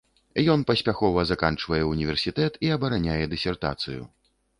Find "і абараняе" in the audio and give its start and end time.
2.69-3.19